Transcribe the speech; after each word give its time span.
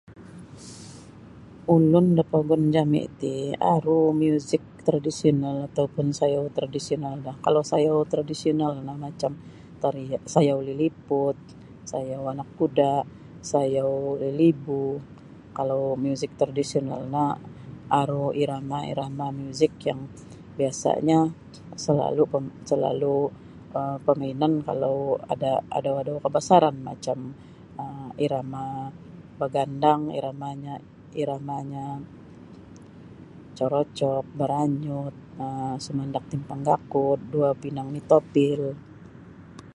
Ulun 1.75 2.07
da 2.17 2.23
pogun 2.31 2.63
jami' 2.75 3.11
ti 3.21 3.33
aru 3.75 3.99
muzik 4.21 4.63
tradisional 4.87 5.55
ataupun 5.67 6.05
sayau 6.19 6.45
tradisional 6.57 7.13
do 7.25 7.31
kalau 7.45 7.61
sayau 7.71 7.97
tradisional 8.11 8.71
no 8.85 8.93
macam 9.05 9.31
tarian 9.81 10.21
sayau 10.35 10.57
Liliput 10.67 11.37
sayau 11.91 12.21
Anak 12.33 12.49
Kuda, 12.57 12.93
sayau 13.51 13.91
Lilibu. 14.21 14.81
Kalau 15.57 15.83
muzik 16.05 16.31
tradisional 16.41 17.01
no 17.13 17.25
aru 17.99 18.25
irama-irama 18.43 19.27
muzik 19.41 19.73
yang 19.89 19.99
biasanyo 20.57 21.21
salalu' 21.83 22.29
pam... 22.31 22.45
salalu' 22.69 23.27
um 23.77 23.93
pamainan 24.05 24.53
kalau 24.67 24.95
ada 25.33 25.51
adau-adau 25.77 26.17
kabasaran 26.25 26.75
macam 26.89 27.17
um 27.81 28.07
irama 28.25 28.65
bagandang 29.39 30.01
iramanyo 30.17 30.75
iramanyo 31.21 31.87
Corocop, 33.57 34.25
Baranyut, 34.39 35.15
um 35.43 35.73
Sumandak 35.83 36.25
Timpang 36.31 36.61
Gakud, 36.67 37.19
Duo 37.31 37.51
Pinang 37.61 37.89
Nitopil. 37.95 38.63